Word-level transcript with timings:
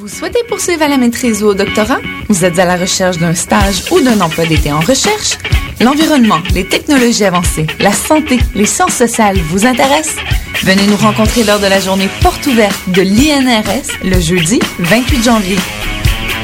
Vous 0.00 0.08
souhaitez 0.08 0.42
poursuivre 0.48 0.80
à 0.82 0.88
la 0.88 0.96
maîtrise 0.96 1.42
ou 1.42 1.48
au 1.48 1.54
doctorat? 1.54 1.98
Vous 2.30 2.46
êtes 2.46 2.58
à 2.58 2.64
la 2.64 2.76
recherche 2.76 3.18
d'un 3.18 3.34
stage 3.34 3.84
ou 3.90 4.00
d'un 4.00 4.18
emploi 4.22 4.46
d'été 4.46 4.72
en 4.72 4.80
recherche? 4.80 5.36
L'environnement, 5.78 6.38
les 6.54 6.66
technologies 6.66 7.26
avancées, 7.26 7.66
la 7.80 7.92
santé, 7.92 8.38
les 8.54 8.64
sciences 8.64 8.94
sociales 8.94 9.36
vous 9.50 9.66
intéressent? 9.66 10.16
Venez 10.62 10.86
nous 10.86 10.96
rencontrer 10.96 11.44
lors 11.44 11.58
de 11.58 11.66
la 11.66 11.80
journée 11.80 12.08
porte 12.22 12.46
ouverte 12.46 12.80
de 12.86 13.02
l'INRS 13.02 13.90
le 14.02 14.18
jeudi 14.18 14.58
28 14.78 15.22
janvier. 15.22 15.58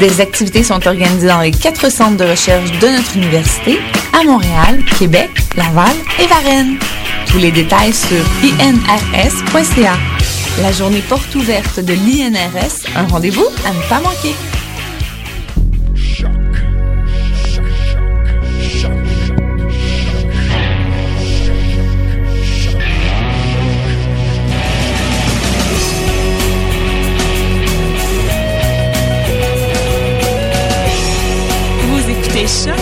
Des 0.00 0.20
activités 0.20 0.62
sont 0.62 0.86
organisées 0.86 1.28
dans 1.28 1.40
les 1.40 1.50
quatre 1.50 1.90
centres 1.90 2.18
de 2.18 2.24
recherche 2.24 2.70
de 2.72 2.88
notre 2.88 3.16
université 3.16 3.78
à 4.12 4.22
Montréal, 4.22 4.84
Québec, 4.98 5.30
Laval 5.56 5.96
et 6.22 6.26
Varennes. 6.26 6.76
Tous 7.30 7.38
les 7.38 7.52
détails 7.52 7.94
sur 7.94 8.22
inrs.ca. 8.60 9.96
La 10.62 10.72
journée 10.72 11.02
porte 11.02 11.34
ouverte 11.34 11.80
de 11.80 11.92
l'INRS, 11.92 12.86
un 12.96 13.06
rendez-vous 13.06 13.44
à 13.66 13.74
ne 13.74 13.88
pas 13.90 14.00
manquer. 14.00 14.34
Vous 31.82 32.10
écoutez 32.10 32.46
Choc 32.46 32.75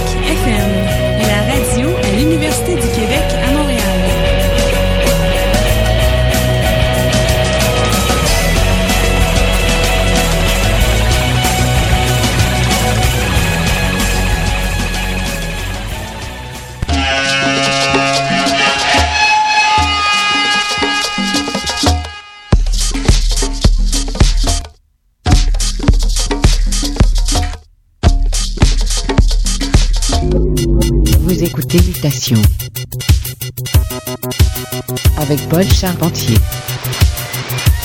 Charpentier 35.62 36.36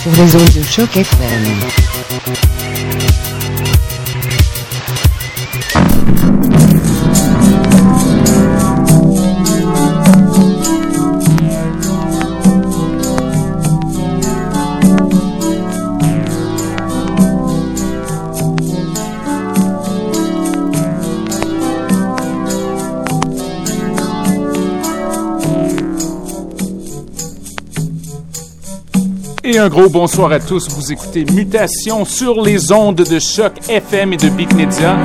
sur 0.02 0.12
les 0.12 0.36
ondes 0.36 0.54
de 0.56 0.64
choc 0.64 0.98
FM. 0.98 1.99
Et 29.52 29.58
un 29.58 29.68
gros 29.68 29.90
bonsoir 29.90 30.32
à 30.32 30.40
tous. 30.40 30.70
Vous 30.70 30.92
écoutez 30.92 31.26
Mutation 31.34 32.06
sur 32.06 32.40
les 32.44 32.72
ondes 32.72 33.02
de 33.02 33.18
choc 33.18 33.54
FM 33.68 34.14
et 34.14 34.18
de 34.18 34.30
Big 34.30 34.54
Media. 34.54 34.96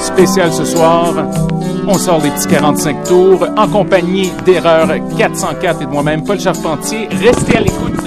Spécial 0.00 0.52
ce 0.52 0.64
soir. 0.64 1.14
On 1.86 1.94
sort 1.94 2.20
les 2.20 2.30
petits 2.30 2.48
45 2.48 3.04
tours 3.04 3.46
en 3.56 3.68
compagnie 3.68 4.32
d'Erreur 4.44 4.88
404 5.16 5.82
et 5.82 5.84
de 5.84 5.90
moi-même, 5.90 6.24
Paul 6.24 6.40
Charpentier. 6.40 7.06
Restez 7.12 7.58
à 7.58 7.60
l'écoute. 7.60 8.00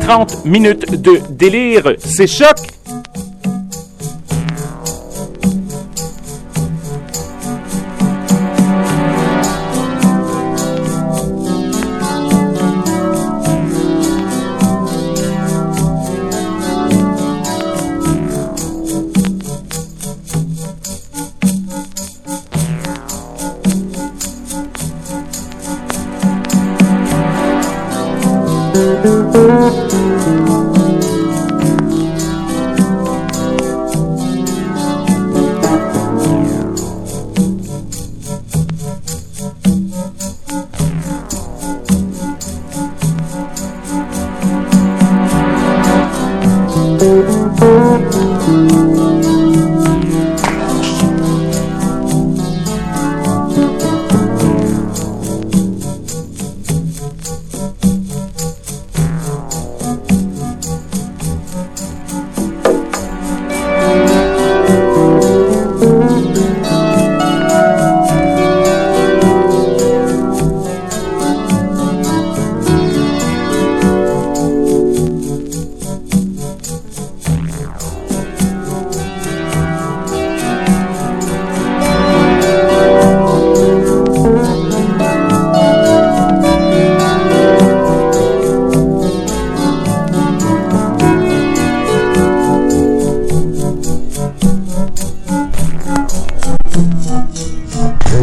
30 0.00 0.44
minutes 0.44 1.00
de 1.00 1.18
délire. 1.30 1.94
C'est 1.98 2.26
choc. 2.26 2.75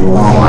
Wow. 0.04 0.43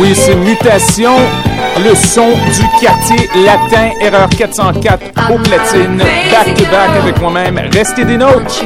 Oui, 0.00 0.14
c'est 0.14 0.34
Mutation, 0.34 1.16
le 1.78 1.94
son 1.94 2.30
du 2.30 2.84
quartier 2.84 3.28
latin, 3.44 3.90
erreur 4.00 4.28
404 4.28 5.30
au 5.30 5.38
platine, 5.38 5.98
back 5.98 6.54
to 6.54 6.64
back 6.64 6.90
avec 7.00 7.20
moi-même. 7.20 7.60
Restez 7.72 8.04
des 8.04 8.16
nôtres. 8.16 8.64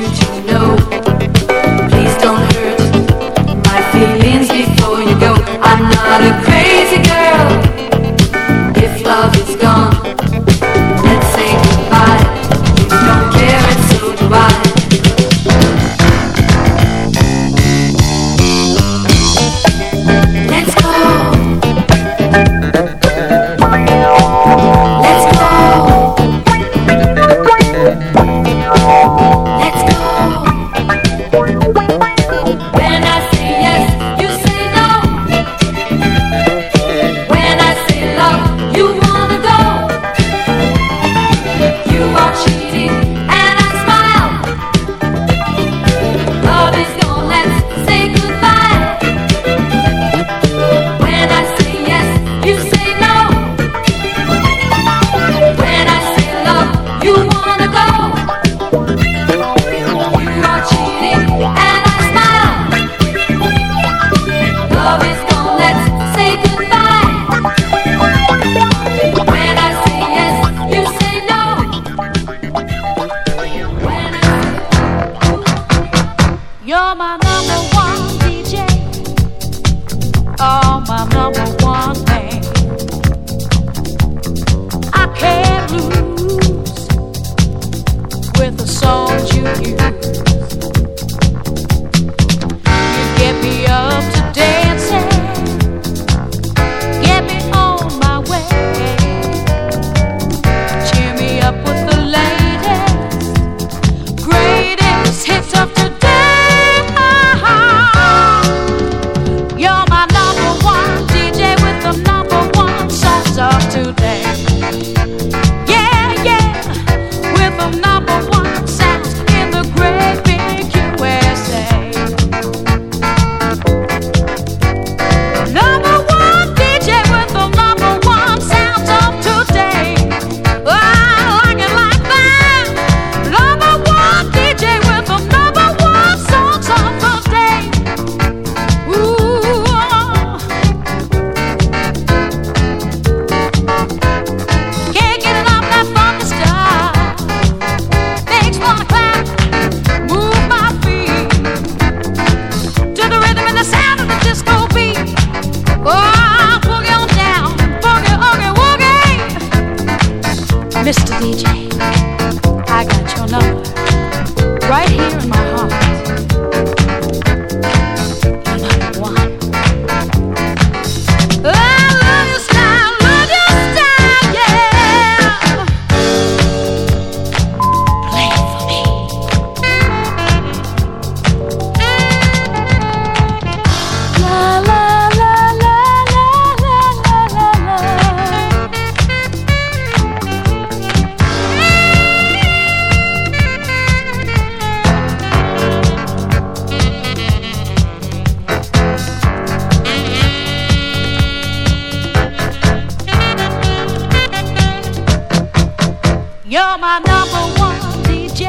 You're 206.57 206.79
my 206.79 206.99
number 207.01 207.61
one 207.61 207.79
DJ. 208.05 208.49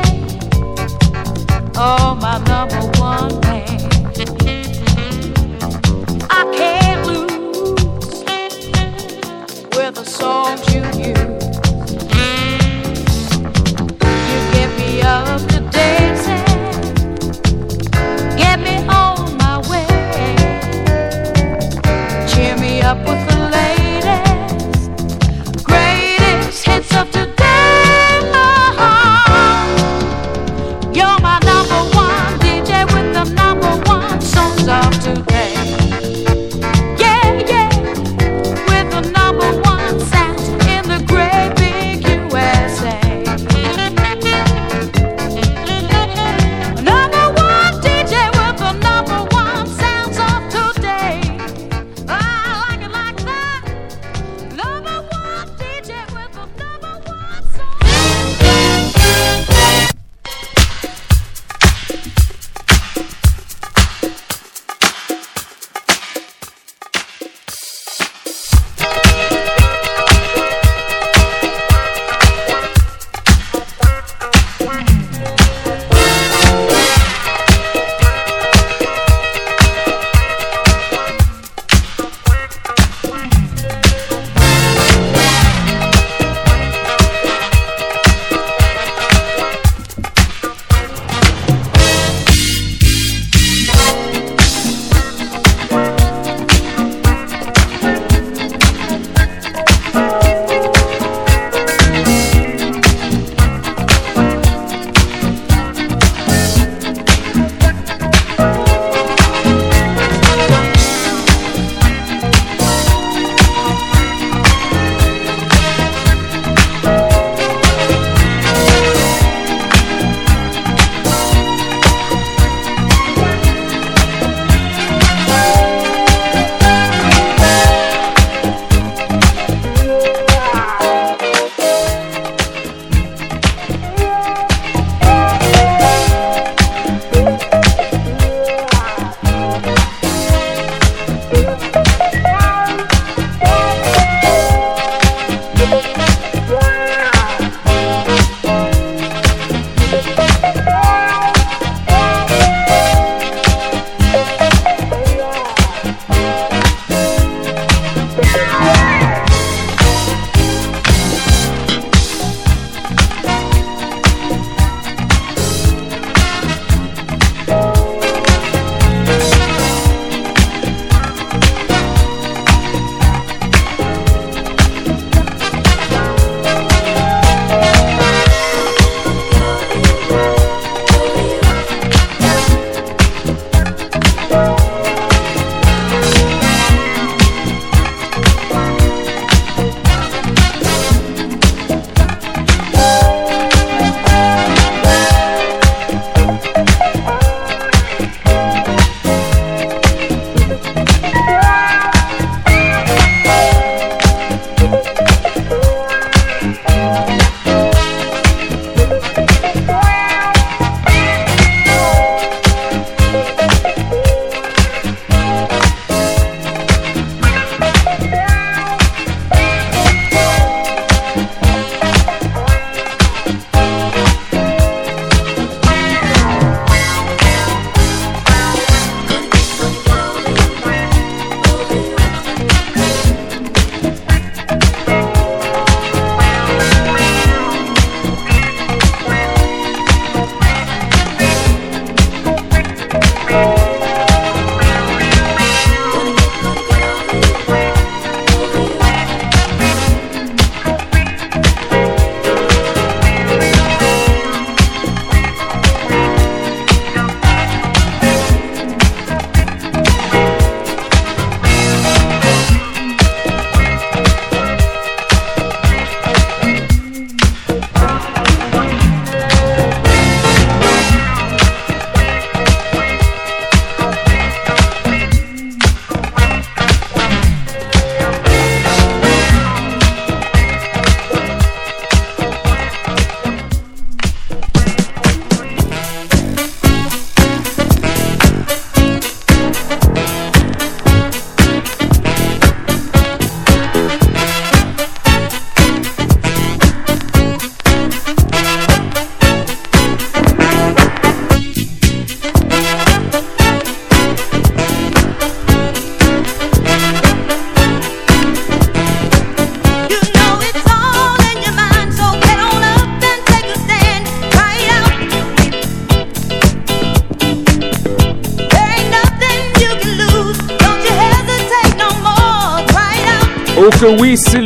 Oh, 1.76 2.16
my 2.16 2.38
number 2.48 3.00
one. 3.02 3.47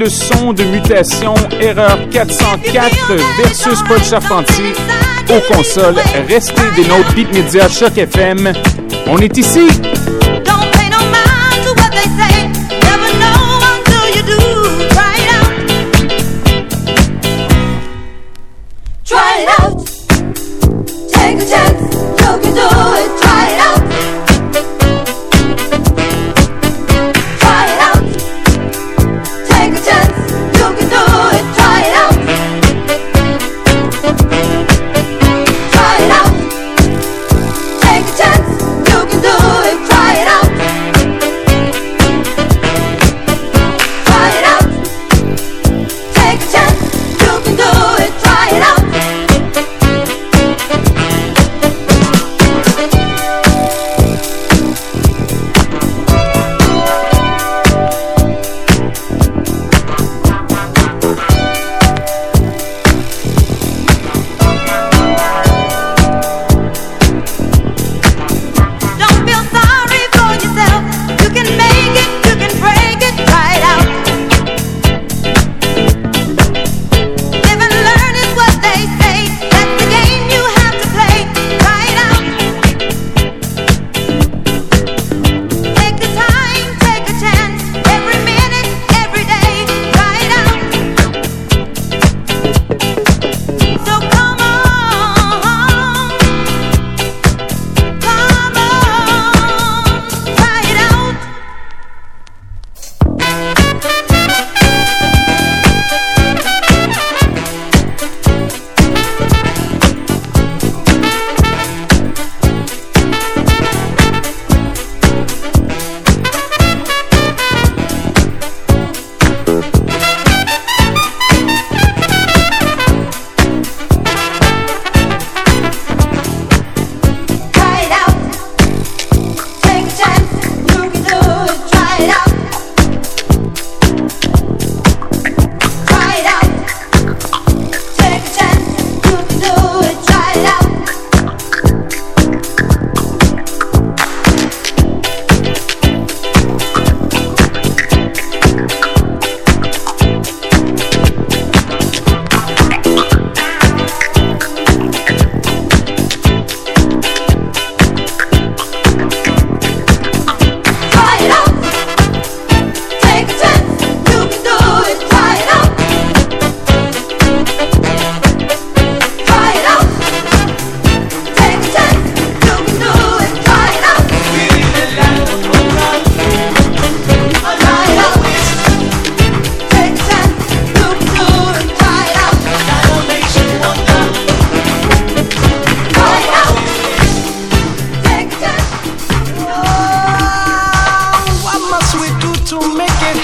Le 0.02 0.10
son 0.10 0.52
de 0.54 0.64
mutation 0.64 1.36
Erreur 1.60 2.00
404 2.10 3.14
versus 3.38 3.80
Paul 3.88 4.04
Charpentier 4.04 4.74
aux 5.30 5.54
consoles. 5.54 6.02
Restez 6.28 6.72
des 6.76 6.88
notes 6.88 7.14
Beat 7.14 7.32
Media 7.32 7.70
Choc 7.70 7.96
FM. 7.96 8.52
On 9.06 9.20
est 9.20 9.38
ici. 9.38 9.68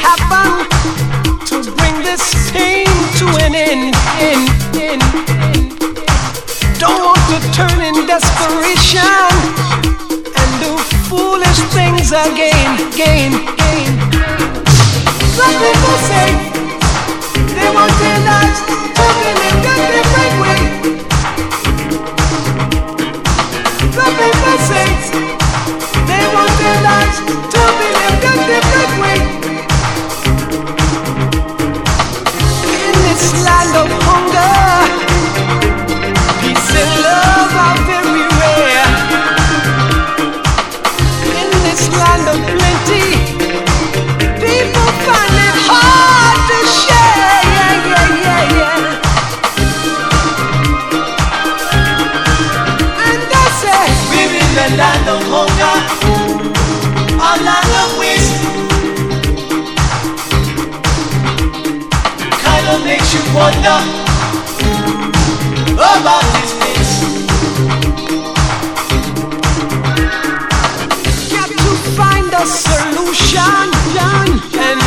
happen 0.01 0.67
to 1.45 1.71
bring 1.75 1.95
this 2.03 2.51
pain 2.51 2.87
to 3.19 3.25
an 3.45 3.55
end. 3.55 3.95
end, 4.19 4.49
end, 4.75 5.01
Don't 6.79 7.01
want 7.03 7.23
to 7.33 7.39
turn 7.53 7.79
in 7.81 8.05
desperation 8.05 9.31
and 10.39 10.49
do 10.61 10.71
foolish 11.09 11.59
things 11.73 12.11
again, 12.11 12.69
again, 12.93 13.33
again. 13.53 13.91
Some 15.37 15.55
people 15.63 15.97
say 16.09 16.27
they 17.55 17.69
want 17.73 17.93
their 17.99 18.19
lives. 18.25 18.76
about 65.77 66.23
this 66.35 66.51
place. 66.57 66.93
Got 71.31 71.49
to 71.49 71.71
find 71.99 72.31
a 72.33 72.45
solution, 72.45 73.65
and 74.57 74.86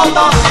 ọba. 0.00 0.41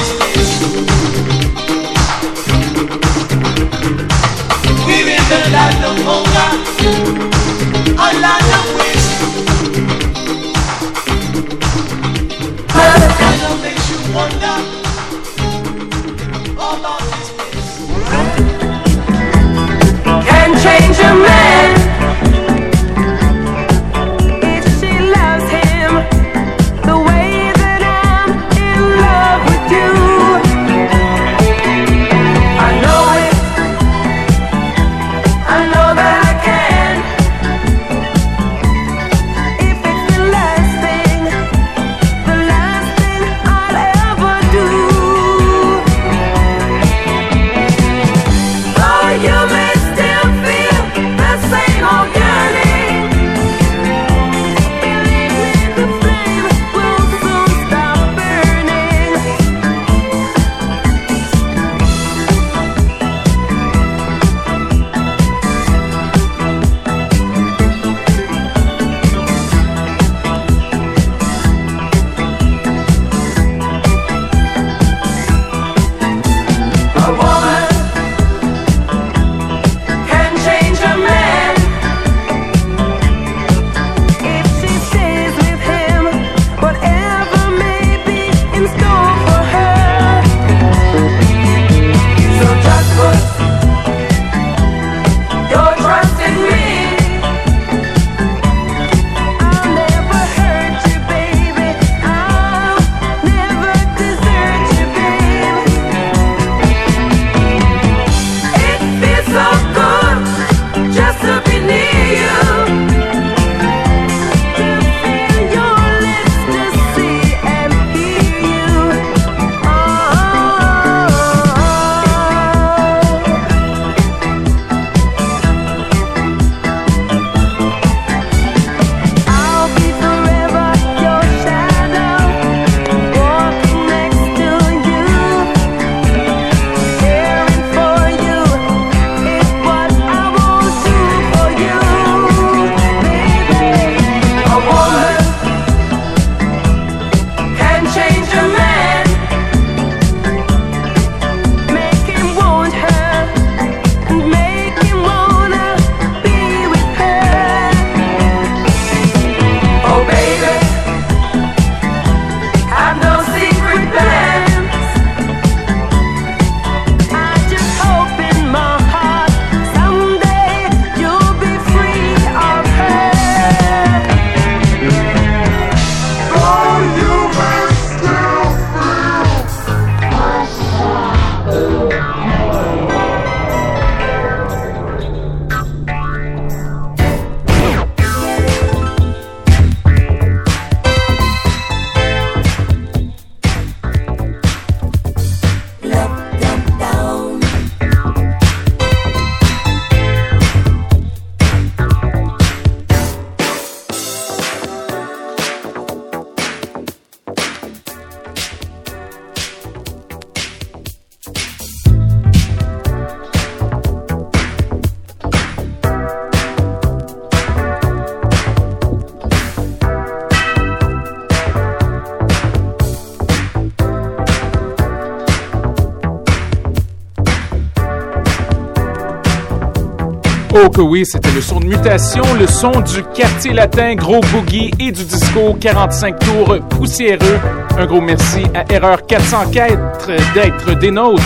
Oh 230.53 230.69
que 230.69 230.81
oui, 230.81 231.05
c'était 231.05 231.31
le 231.31 231.39
son 231.39 231.61
de 231.61 231.65
mutation, 231.65 232.23
le 232.37 232.45
son 232.45 232.71
du 232.81 233.03
quartier 233.13 233.53
latin, 233.53 233.95
gros 233.95 234.19
boogie 234.19 234.71
et 234.79 234.91
du 234.91 235.05
disco 235.05 235.55
45 235.59 236.19
tours 236.19 236.59
poussiéreux. 236.69 237.39
Un 237.77 237.85
gros 237.85 238.01
merci 238.01 238.43
à 238.53 238.65
Erreur 238.73 239.05
404 239.05 240.07
d'être 240.33 240.77
des 240.77 240.91
nôtres. 240.91 241.21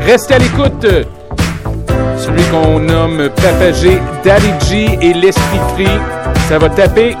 Restez 0.00 0.34
à 0.34 0.38
l'écoute. 0.38 0.86
Celui 2.18 2.42
qu'on 2.44 2.80
nomme 2.80 3.28
Papagé, 3.36 4.00
Daddy 4.24 4.52
G 4.68 4.98
et 5.00 5.14
l'Esprit 5.14 5.60
Free. 5.74 6.00
Ça 6.48 6.58
va 6.58 6.68
taper 6.68 7.14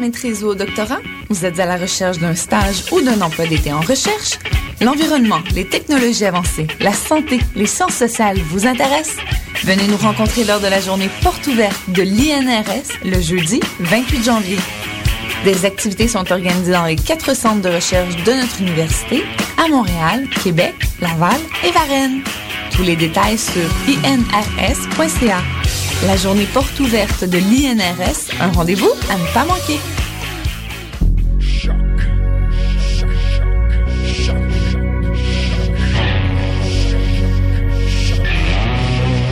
maîtrise 0.00 0.42
ou 0.42 0.48
au 0.48 0.54
doctorat? 0.54 0.98
Vous 1.28 1.44
êtes 1.44 1.60
à 1.60 1.66
la 1.66 1.76
recherche 1.76 2.18
d'un 2.18 2.34
stage 2.34 2.84
ou 2.90 3.00
d'un 3.00 3.20
emploi 3.20 3.46
d'été 3.46 3.72
en 3.72 3.80
recherche? 3.80 4.38
L'environnement, 4.80 5.40
les 5.54 5.66
technologies 5.66 6.24
avancées, 6.24 6.66
la 6.80 6.92
santé, 6.92 7.38
les 7.54 7.66
sciences 7.66 7.94
sociales 7.94 8.38
vous 8.38 8.66
intéressent? 8.66 9.16
Venez 9.62 9.86
nous 9.86 9.98
rencontrer 9.98 10.44
lors 10.44 10.60
de 10.60 10.66
la 10.66 10.80
journée 10.80 11.10
porte 11.22 11.46
ouverte 11.46 11.78
de 11.88 12.02
l'INRS 12.02 12.90
le 13.04 13.20
jeudi 13.20 13.60
28 13.80 14.24
janvier. 14.24 14.58
Des 15.44 15.64
activités 15.64 16.08
sont 16.08 16.30
organisées 16.32 16.72
dans 16.72 16.86
les 16.86 16.96
quatre 16.96 17.36
centres 17.36 17.62
de 17.62 17.68
recherche 17.68 18.16
de 18.24 18.32
notre 18.32 18.60
université 18.60 19.22
à 19.62 19.68
Montréal, 19.68 20.26
Québec, 20.42 20.74
Laval 21.00 21.40
et 21.64 21.70
Varennes. 21.70 22.22
Tous 22.74 22.82
les 22.82 22.96
détails 22.96 23.38
sur 23.38 23.62
inrs.ca. 24.04 25.42
La 26.06 26.16
journée 26.16 26.46
porte 26.46 26.80
ouverte 26.80 27.24
de 27.24 27.36
l'INRS, 27.36 28.32
un 28.40 28.50
rendez-vous 28.52 28.90
à 29.10 29.18
ne 29.18 29.34
pas 29.34 29.44
manquer. 29.44 29.78